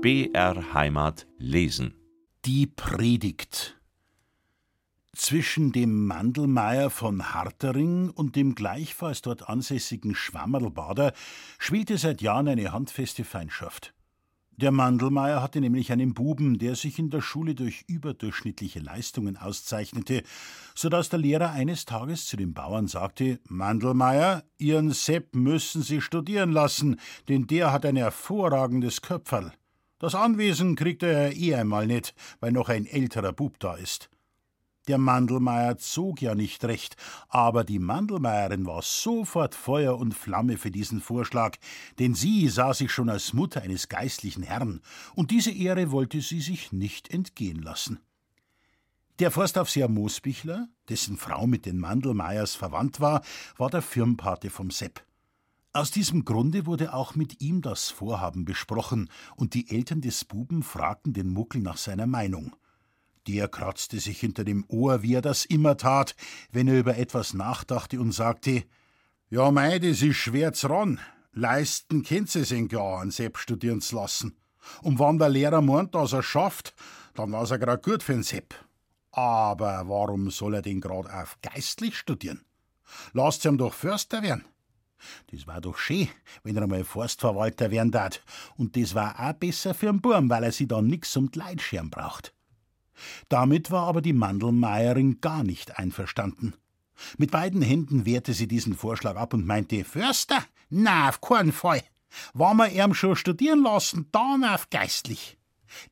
[0.00, 1.92] BR Heimat lesen.
[2.44, 3.80] Die Predigt.
[5.12, 11.14] Zwischen dem Mandelmeier von Hartering und dem gleichfalls dort ansässigen Schwammerlbader
[11.58, 13.92] schwelte seit Jahren eine handfeste Feindschaft.
[14.52, 20.22] Der Mandelmeier hatte nämlich einen Buben, der sich in der Schule durch überdurchschnittliche Leistungen auszeichnete,
[20.76, 26.00] so dass der Lehrer eines Tages zu dem Bauern sagte: Mandelmeier, Ihren Sepp müssen Sie
[26.00, 29.52] studieren lassen, denn der hat ein hervorragendes Köpferl.
[29.98, 34.10] Das Anwesen kriegt er eh einmal nicht, weil noch ein älterer Bub da ist.
[34.86, 36.96] Der Mandelmeier zog ja nicht recht,
[37.28, 41.58] aber die Mandelmeierin war sofort Feuer und Flamme für diesen Vorschlag,
[41.98, 44.80] denn sie sah sich schon als Mutter eines geistlichen Herrn,
[45.14, 47.98] und diese Ehre wollte sie sich nicht entgehen lassen.
[49.18, 53.22] Der Forstaufseher Moosbichler, dessen Frau mit den Mandelmeiers verwandt war,
[53.56, 55.02] war der Firmpate vom Sepp.
[55.78, 60.64] Aus diesem Grunde wurde auch mit ihm das Vorhaben besprochen, und die Eltern des Buben
[60.64, 62.56] fragten den Muckel nach seiner Meinung.
[63.28, 66.16] Der kratzte sich hinter dem Ohr, wie er das immer tat,
[66.50, 68.64] wenn er über etwas nachdachte und sagte:
[69.30, 70.98] Ja, mei, das ist schwer ran.
[71.30, 74.36] Leisten kennt sie sich gar, an Sepp studieren zu lassen.
[74.82, 76.74] Und wann der Lehrer meint, dass er schafft,
[77.14, 78.52] dann war's er grad gut für den Sepp.
[79.12, 82.44] Aber warum soll er denn grad auf geistlich studieren?
[83.12, 84.44] Lasst ihm doch Förster werden.
[85.30, 86.08] Das war doch schön,
[86.42, 88.22] wenn er einmal Forstverwalter werden tat.
[88.56, 91.90] Und das war auch besser für den Burm, weil er sich dann nix um Leitschirm
[91.90, 92.34] braucht.
[93.28, 96.54] Damit war aber die Mandelmeierin gar nicht einverstanden.
[97.16, 100.44] Mit beiden Händen wehrte sie diesen Vorschlag ab und meinte: Förster?
[100.68, 101.82] Na, auf keinen Fall.
[102.34, 105.38] Wann wir ihm schon studieren lassen, dann auf geistlich.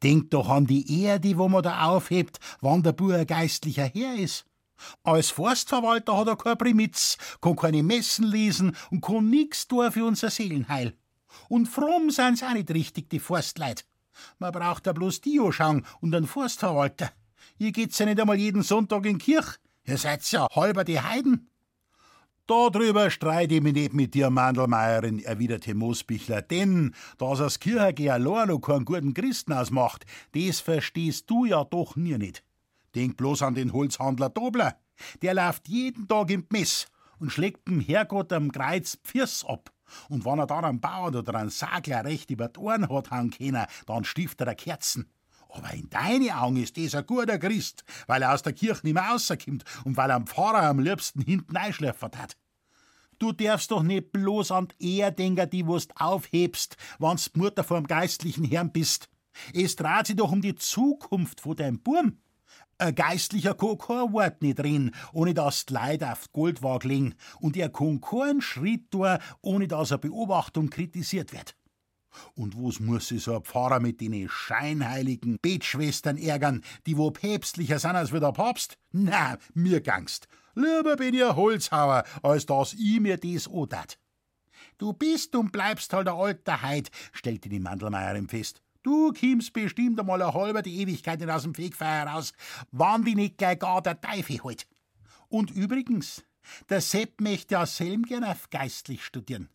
[0.02, 4.46] Denkt doch an die Erde, wo man da aufhebt, wann der ein geistlicher Herr ist.
[5.02, 10.04] Als Forstverwalter hat er kein Primitz, kann keine Messen lesen und kann nix tun für
[10.04, 10.94] unser Seelenheil.
[11.48, 13.84] Und fromm sind's auch nicht richtig, die Forstleit.
[14.38, 17.10] Man braucht ja bloß Dio schauen und einen Forstverwalter.
[17.58, 19.56] Ihr geht's ja nicht einmal jeden Sonntag in Kirch.
[19.84, 21.50] Ihr seid ja halber die Heiden.
[22.46, 28.48] Darüber streite ich mich nicht mit dir, Mandelmeierin, erwiderte Moosbichler, denn, dass das Kirchergeh allein
[28.48, 32.44] noch keinen guten Christen ausmacht, das verstehst du ja doch nie nicht.
[32.96, 34.74] Denk bloß an den Holzhandler Dobler.
[35.20, 36.86] Der läuft jeden Tag im Mess
[37.18, 39.70] und schlägt dem Herrgott am Kreuz Pfirs ab.
[40.08, 43.30] Und wenn er dann einen Bauern oder einen Sagler recht über die Ohren hat haben
[43.30, 45.10] können, dann stiftet er Kerzen.
[45.50, 49.04] Aber in deine Augen ist ein guter Christ, weil er aus der Kirche nicht mehr
[49.04, 52.36] rauskommt und weil er am Pfarrer am liebsten hinten einschläfert hat.
[53.18, 57.86] Du darfst doch nicht bloß an die denken, die du aufhebst, wenn's die Mutter vom
[57.86, 59.08] geistlichen Herrn bist.
[59.52, 62.18] Es dreht sich doch um die Zukunft von deinem Burm.
[62.78, 67.56] Ein Geistlicher kein Wort nicht reden, ohne dass die Leute auf die Goldwaage legen, und
[67.56, 71.56] er keinen Schritt tun, ohne dass er Beobachtung kritisiert wird.
[72.34, 77.78] Und was muss sich so ein Pfarrer mit den scheinheiligen Betschwestern ärgern, die wo päpstlicher
[77.78, 78.76] sind als wie der Papst?
[78.92, 80.28] Na, mir gangst.
[80.54, 83.98] Lieber bin ich ein Holzhauer, als dass ich mir das odat.
[84.76, 88.62] Du bist und bleibst halt ein alter Heid, stellte die Mandelmeierin fest.
[88.86, 92.32] Du kimmst bestimmt einmal eine halbe die Ewigkeit nicht aus dem Fegfeuer raus,
[92.70, 94.68] wann die nicht gleich gar der Teufel holt.
[95.28, 96.24] Und übrigens,
[96.68, 99.48] der Sepp möchte ja selber gern auf geistlich studieren.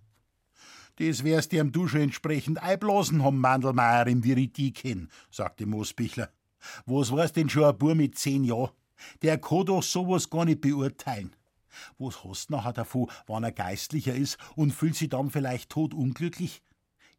[0.97, 6.30] Das wärst dir am Du schon entsprechend einblasen haben, Mandelmeier im Viritik hin, sagte Moosbichler.
[6.86, 8.72] Was weiß denn schon ein Bub mit zehn Jahren?
[9.22, 11.34] Der kann doch sowas gar nicht beurteilen.
[11.98, 16.62] Was hast du nachher davon, wenn er Geistlicher ist und fühlt sich dann vielleicht totunglücklich?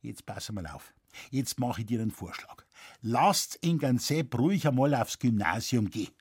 [0.03, 0.93] Jetzt pass mal auf.
[1.31, 2.65] Jetzt mache ich dir einen Vorschlag.
[3.01, 6.13] Lasst ihn ganz Sepp ruhig einmal aufs Gymnasium gehen.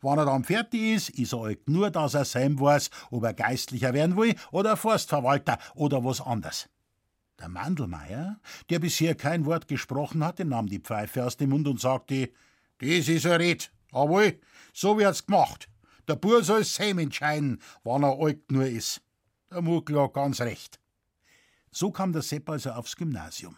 [0.00, 3.34] Wenn er dann fertig ist, ist er halt nur, dass er sein weiß, ob er
[3.34, 6.68] Geistlicher werden will oder Forstverwalter oder was anderes.
[7.38, 8.40] Der Mandelmeier,
[8.70, 12.30] der bisher kein Wort gesprochen hatte, nahm die Pfeife aus dem Mund und sagte:
[12.78, 13.70] Das ist ein Red.
[13.92, 14.40] Jawohl,
[14.72, 15.68] so wird's gemacht.
[16.08, 19.02] Der Bur soll selber entscheiden, wann er alt nur ist.
[19.50, 20.80] Der Muckel hat ganz recht.
[21.70, 23.56] So kam der Sepp also aufs Gymnasium.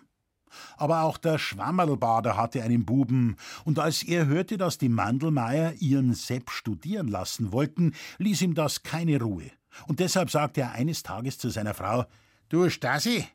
[0.77, 6.15] Aber auch der Schwammerlbader hatte einen Buben, und als er hörte, dass die Mandelmeier ihren
[6.15, 9.50] Sepp studieren lassen wollten, ließ ihm das keine Ruhe.
[9.87, 12.06] Und deshalb sagte er eines Tages zu seiner Frau:
[12.49, 13.27] Du Stasi,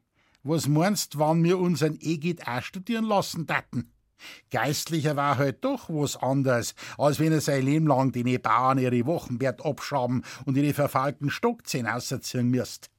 [0.44, 3.94] was meinst, wann wir unseren Egid auch studieren lassen daten?
[4.52, 9.06] Geistlicher war halt doch was anderes, als wenn er sein Leben lang die Bauern ihre
[9.06, 12.90] Wochenbert abschaben und ihre verfalten Stockzähne ausziehen müsst.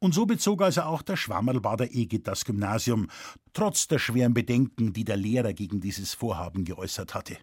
[0.00, 3.08] Und so bezog also auch der Schwammerlbader Egid das Gymnasium,
[3.52, 7.36] trotz der schweren Bedenken, die der Lehrer gegen dieses Vorhaben geäußert hatte.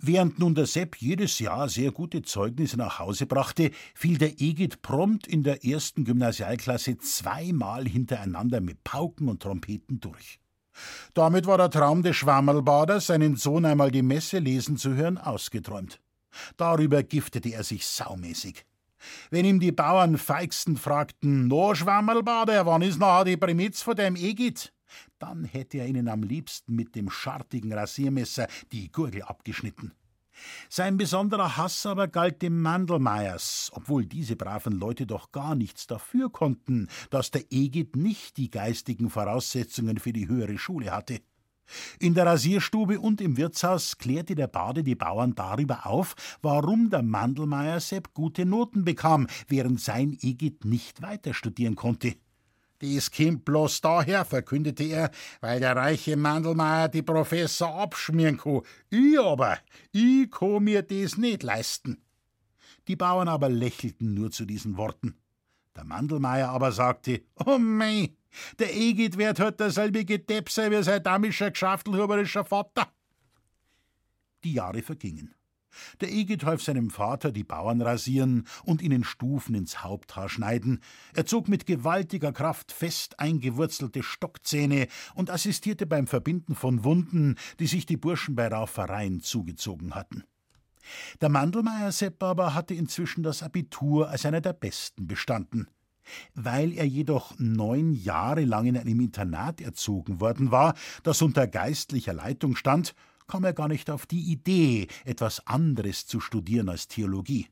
[0.00, 4.82] Während nun der Sepp jedes Jahr sehr gute Zeugnisse nach Hause brachte, fiel der Egid
[4.82, 10.40] prompt in der ersten Gymnasialklasse zweimal hintereinander mit Pauken und Trompeten durch.
[11.14, 16.00] Damit war der Traum des Schwammerlbaders, seinen Sohn einmal die Messe lesen zu hören, ausgeträumt.
[16.56, 18.64] Darüber giftete er sich saumäßig.
[19.30, 24.16] Wenn ihm die Bauern feigsten fragten, no Schwammerlbader, wann ist noch die Primitz von dem
[24.16, 24.72] Egit?
[25.18, 29.92] Dann hätte er ihnen am liebsten mit dem schartigen Rasiermesser die Gurgel abgeschnitten.
[30.68, 36.30] Sein besonderer Hass aber galt dem Mandelmeiers, obwohl diese braven Leute doch gar nichts dafür
[36.30, 41.20] konnten, dass der Egid nicht die geistigen Voraussetzungen für die höhere Schule hatte.
[41.98, 47.02] In der Rasierstube und im Wirtshaus klärte der Bade die Bauern darüber auf, warum der
[47.02, 52.14] Mandelmeier Sepp gute Noten bekam, während sein Egid nicht weiter studieren konnte.
[52.82, 55.10] Dies kommt bloß daher, verkündete er,
[55.40, 58.62] weil der reiche Mandelmeier die Professor abschmieren kann.
[58.90, 59.58] Ich aber,
[59.92, 62.02] ich kann mir das nicht leisten.
[62.88, 65.14] Die Bauern aber lächelten nur zu diesen Worten.
[65.76, 68.16] Der Mandelmeier aber sagte, oh mei,
[68.58, 72.92] der Egid wird halt derselbe Depp sein wie sein damischer, geschaftelhuberischer Vater.
[74.44, 75.34] Die Jahre vergingen.
[76.00, 80.80] Der Egid half seinem Vater die Bauern rasieren und ihnen Stufen ins Haupthaar schneiden.
[81.14, 87.66] Er zog mit gewaltiger Kraft fest eingewurzelte Stockzähne und assistierte beim Verbinden von Wunden, die
[87.66, 90.24] sich die Burschen bei Raufereien zugezogen hatten.
[91.20, 95.68] Der Mandelmeier Sepp aber hatte inzwischen das Abitur als einer der Besten bestanden.
[96.34, 102.12] Weil er jedoch neun Jahre lang in einem Internat erzogen worden war, das unter geistlicher
[102.12, 102.94] Leitung stand,
[103.26, 107.48] kam er gar nicht auf die Idee, etwas anderes zu studieren als Theologie.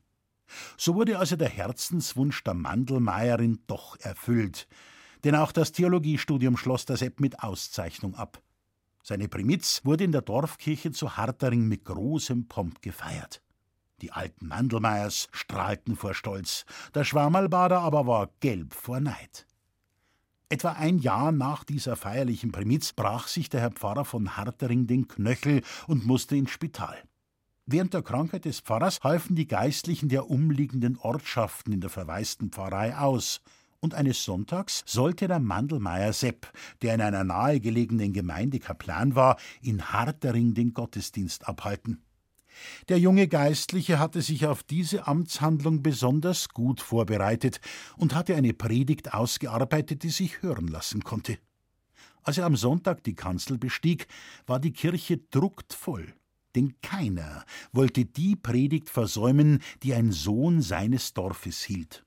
[0.77, 4.67] So wurde also der Herzenswunsch der Mandelmeierin doch erfüllt,
[5.23, 8.41] denn auch das Theologiestudium schloss der Sepp mit Auszeichnung ab.
[9.03, 13.41] Seine Primitz wurde in der Dorfkirche zu Hartering mit großem Pomp gefeiert.
[14.01, 16.65] Die alten Mandelmeiers strahlten vor Stolz,
[16.95, 19.45] der Schwammerlbader aber war gelb vor Neid.
[20.49, 25.07] Etwa ein Jahr nach dieser feierlichen Primiz brach sich der Herr Pfarrer von Hartering den
[25.07, 26.97] Knöchel und musste ins Spital.
[27.67, 32.97] Während der Krankheit des Pfarrers halfen die Geistlichen der umliegenden Ortschaften in der verwaisten Pfarrei
[32.97, 33.41] aus,
[33.79, 36.51] und eines Sonntags sollte der Mandelmeier Sepp,
[36.81, 42.03] der in einer nahegelegenen Gemeinde Kaplan war, in Hartering den Gottesdienst abhalten.
[42.89, 47.61] Der junge Geistliche hatte sich auf diese Amtshandlung besonders gut vorbereitet
[47.97, 51.37] und hatte eine Predigt ausgearbeitet, die sich hören lassen konnte.
[52.23, 54.07] Als er am Sonntag die Kanzel bestieg,
[54.45, 56.13] war die Kirche drucktvoll,
[56.55, 62.05] denn keiner wollte die Predigt versäumen, die ein Sohn seines Dorfes hielt.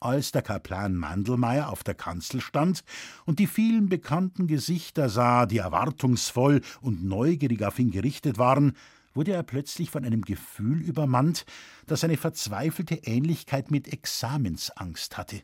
[0.00, 2.84] Als der Kaplan Mandelmeier auf der Kanzel stand
[3.24, 8.74] und die vielen bekannten Gesichter sah, die erwartungsvoll und neugierig auf ihn gerichtet waren,
[9.14, 11.46] wurde er plötzlich von einem Gefühl übermannt,
[11.86, 15.42] das eine verzweifelte Ähnlichkeit mit Examensangst hatte.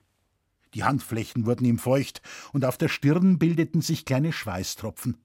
[0.75, 2.23] Die Handflächen wurden ihm feucht,
[2.53, 5.17] und auf der Stirn bildeten sich kleine Schweißtropfen.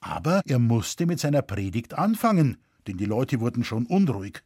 [0.00, 4.42] Aber er musste mit seiner Predigt anfangen, denn die Leute wurden schon unruhig.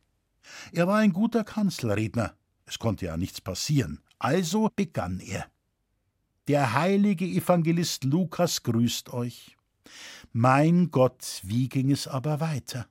[0.73, 2.35] Er war ein guter Kanzelredner,
[2.67, 5.47] es konnte ja nichts passieren, also begann er.
[6.49, 9.57] Der heilige Evangelist Lukas grüßt euch.
[10.33, 12.87] Mein Gott, wie ging es aber weiter?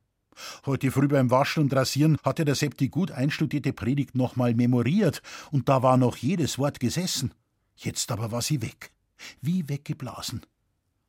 [0.66, 5.22] Heute früh beim Waschen und Rasieren hatte der Sepp die gut einstudierte Predigt nochmal memoriert,
[5.52, 7.34] und da war noch jedes Wort gesessen.
[7.76, 8.92] Jetzt aber war sie weg,
[9.42, 10.46] wie weggeblasen.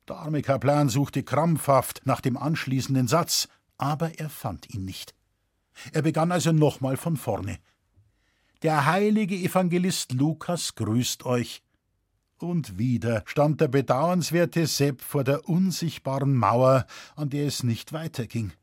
[0.07, 5.13] Der arme Kaplan suchte krampfhaft nach dem anschließenden Satz, aber er fand ihn nicht.
[5.91, 7.59] Er begann also nochmal von vorne.
[8.63, 11.61] Der heilige Evangelist Lukas grüßt euch.
[12.39, 16.85] Und wieder stand der bedauernswerte Sepp vor der unsichtbaren Mauer,
[17.15, 18.53] an der es nicht weiterging.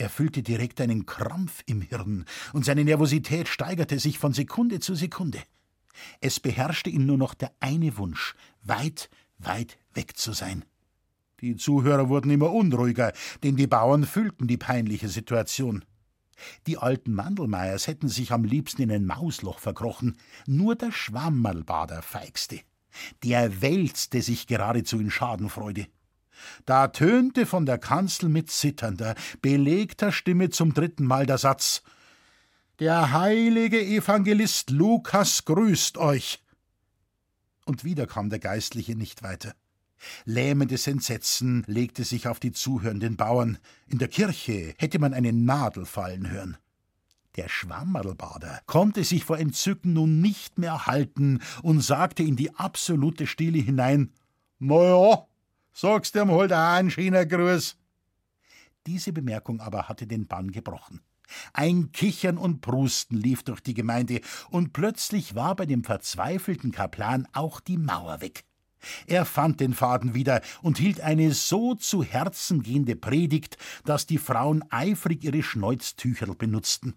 [0.00, 4.94] Er fühlte direkt einen Krampf im Hirn, und seine Nervosität steigerte sich von Sekunde zu
[4.94, 5.42] Sekunde.
[6.22, 10.64] Es beherrschte ihn nur noch der eine Wunsch, weit, weit weg zu sein.
[11.42, 15.84] Die Zuhörer wurden immer unruhiger, denn die Bauern fühlten die peinliche Situation.
[16.66, 20.16] Die alten Mandelmeiers hätten sich am liebsten in ein Mausloch verkrochen,
[20.46, 22.60] nur der Schwammerlbader feigste.
[23.22, 25.88] Der wälzte sich geradezu in Schadenfreude.
[26.66, 31.82] Da tönte von der Kanzel mit zitternder, belegter Stimme zum dritten Mal der Satz
[32.78, 36.42] Der heilige Evangelist Lukas grüßt euch.
[37.64, 39.54] Und wieder kam der Geistliche nicht weiter.
[40.24, 43.58] Lähmendes Entsetzen legte sich auf die zuhörenden Bauern.
[43.86, 46.56] In der Kirche hätte man eine Nadel fallen hören.
[47.36, 53.26] Der Schwammerlbader konnte sich vor Entzücken nun nicht mehr halten und sagte in die absolute
[53.26, 54.12] Stille hinein:
[54.58, 55.26] Na ja,
[55.72, 57.76] Sagst ihm halt auch einen schönen Gruß.
[58.86, 61.00] Diese Bemerkung aber hatte den Bann gebrochen.
[61.52, 67.28] Ein Kichern und Prusten lief durch die Gemeinde, und plötzlich war bei dem verzweifelten Kaplan
[67.32, 68.44] auch die Mauer weg.
[69.06, 74.18] Er fand den Faden wieder und hielt eine so zu Herzen gehende Predigt, dass die
[74.18, 76.94] Frauen eifrig ihre Schneuztücher benutzten.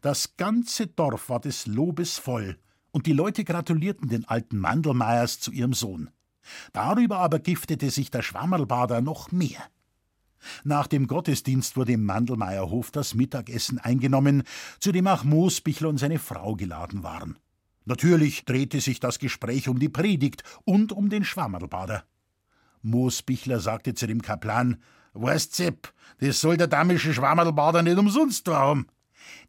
[0.00, 2.58] Das ganze Dorf war des Lobes voll,
[2.90, 6.10] und die Leute gratulierten den alten Mandelmeiers zu ihrem Sohn.
[6.72, 9.62] Darüber aber giftete sich der Schwammerlbader noch mehr.
[10.64, 14.44] Nach dem Gottesdienst wurde im Mandelmeierhof das Mittagessen eingenommen,
[14.78, 17.38] zu dem auch Moosbichler und seine Frau geladen waren.
[17.84, 22.04] Natürlich drehte sich das Gespräch um die Predigt und um den Schwammerlbader.
[22.82, 24.76] Moosbichler sagte zu dem Kaplan:
[25.14, 28.86] Weißt Sepp, das soll der damische Schwammerlbader nicht umsonst haben.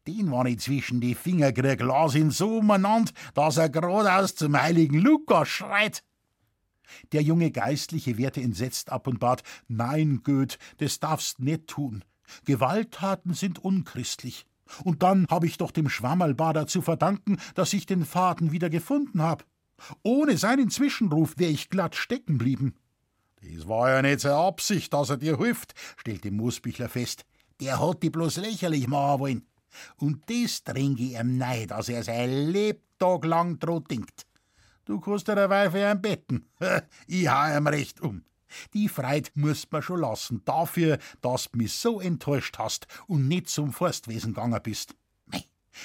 [0.07, 4.59] Den war ich zwischen die Finger gekriegt, las ihn so umeinander, dass er geradeaus zum
[4.59, 6.03] heiligen Lukas schreit.
[7.11, 12.03] Der junge Geistliche wehrte entsetzt ab und bat: Nein, Goeth, das darfst nicht tun.
[12.45, 14.45] Gewalttaten sind unchristlich.
[14.83, 19.21] Und dann hab ich doch dem Schwammerlbader zu verdanken, dass ich den Faden wieder gefunden
[19.21, 19.45] hab.
[20.03, 22.75] Ohne seinen Zwischenruf wär ich glatt stecken blieben.
[23.41, 27.25] Das war ja nicht seine Absicht, dass er dir hilft, stellte Moosbichler fest.
[27.61, 29.47] Der hat die bloß lächerlich machen wollen.
[29.97, 34.25] Und das trinke ich ihm nei, dass er sein Lebtag lang droht denkt.
[34.89, 36.49] Du kannst dir dabei für ihn betten.
[37.05, 38.23] ich hau ihm recht um.
[38.73, 43.49] Die Freit musst mir schon lassen, dafür, dass du mich so enttäuscht hast und nicht
[43.49, 44.95] zum Forstwesen gegangen bist.
[45.27, 45.43] Mei,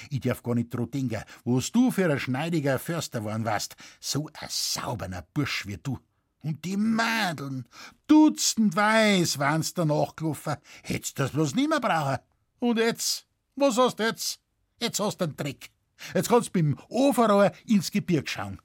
[0.09, 3.75] ich darf gar nicht dran denken, was du für ein schneidiger Förster geworden warst.
[3.99, 5.99] So ein sauberner Bursch wie du.
[6.39, 7.67] Und die Madeln,
[8.07, 10.55] dutzend weiß waren's danach gelaufen.
[10.81, 12.17] Hättest das bloß nimmer brauchen.
[12.57, 13.27] Und jetzt?
[13.55, 14.39] Was hast du jetzt?
[14.81, 15.69] Jetzt hast du einen Dreck.
[16.15, 18.59] Jetzt kannst du mit dem Overrohr ins Gebirg schauen.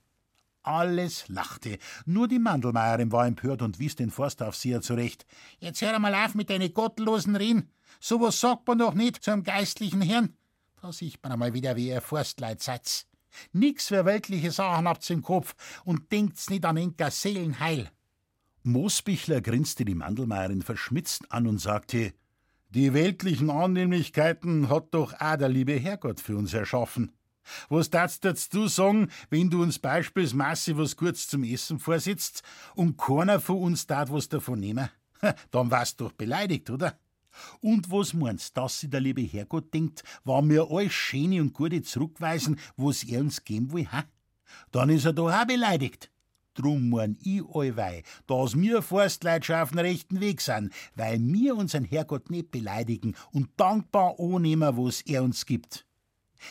[0.63, 1.79] Alles lachte.
[2.05, 5.27] Nur die Mandelmeierin war empört und wies den Forstaufseher zurecht.
[5.59, 7.71] Jetzt hör einmal auf mit deinen gottlosen Reden.
[7.99, 10.37] So was sagt man doch nicht zu einem geistlichen Herrn.
[10.83, 13.07] Da sieht man einmal wieder, wie ihr Forstleit seid.
[13.53, 17.91] Nix für weltliche Sachen habt's im Kopf und denkt's nicht an enker Seelenheil.
[18.63, 22.13] Moosbichler grinste die Mandelmeierin verschmitzt an und sagte,
[22.71, 27.13] die weltlichen Annehmlichkeiten hat doch auch der liebe Herrgott für uns erschaffen.
[27.69, 32.43] Was darfst du sagen, wenn du uns beispielsweise was kurz zum Essen vorsitzt
[32.75, 34.89] und keiner von uns tat was davon nehmen?
[35.51, 36.99] Dann warst du doch beleidigt, oder?
[37.61, 41.83] Und was meinst, dass sich der liebe Herrgott denkt, war mir alles Schöne und Gute
[41.83, 44.05] zurückweisen, was er uns geben will, ha?
[44.73, 46.11] Dann ist er doch auch beleidigt.
[46.55, 51.55] Drum mein ich allweil, dass mir Forstleit schon auf dem rechten Weg sind, weil mir
[51.55, 55.87] unseren Herrgott nicht beleidigen und dankbar annehmen, was er uns gibt.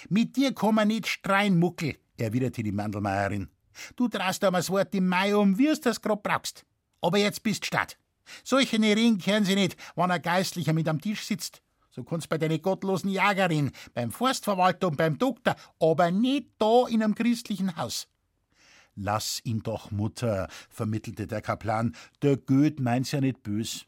[0.10, 3.50] Mit dir kann man nicht streien, Muckel, erwiderte die Mandelmeierin.
[3.96, 6.66] Du traust einmal das Wort im Mai um, wie du das grad brauchst.
[7.02, 7.98] Aber jetzt bist statt.
[8.44, 11.62] Solche Reden kehren sie nicht, wenn ein Geistlicher mit am Tisch sitzt.
[11.92, 17.02] So kannst bei deine gottlosen Jagerin, beim Forstverwalter und beim Doktor, aber nicht da in
[17.02, 18.08] einem christlichen Haus.
[18.96, 21.96] Lass ihn doch, Mutter, vermittelte der Kaplan.
[22.22, 23.86] Der Goeth meint's ja nicht bös.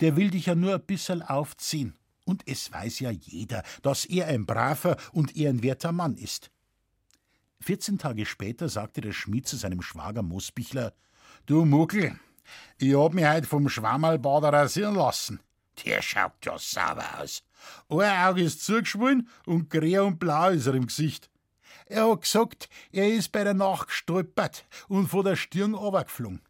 [0.00, 1.94] Der will dich ja nur ein bisserl aufziehen.
[2.24, 6.50] Und es weiß ja jeder, dass er ein braver und ehrenwerter Mann ist.
[7.60, 10.94] Vierzehn Tage später sagte der Schmied zu seinem Schwager Mosbichler:
[11.46, 12.18] Du Muckel,
[12.78, 15.40] ich hab mich heut vom Schwammerlbader rasieren lassen.
[15.84, 17.42] Der schaut ja sauber aus.
[17.88, 21.30] Ein Auge ist zugeschwollen und grä und blau ist er im Gesicht.
[21.86, 26.40] Er hat gesagt, er ist bei der Nacht gestolpert und von der Stirn runtergeflogen.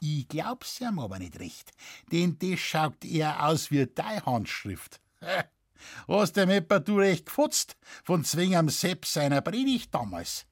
[0.00, 1.72] Ich glaub's ihm aber nicht recht,
[2.12, 5.00] denn das schaut eher aus wie deine Handschrift.
[6.08, 10.46] Hast dem etwa du recht gefutzt von Zwing am Sepp seiner Predigt damals?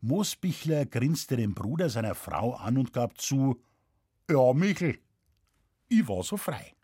[0.00, 3.62] Mosbichler grinste den Bruder seiner Frau an und gab zu:
[4.30, 4.98] Ja, Michel,
[5.88, 6.75] ich war so frei.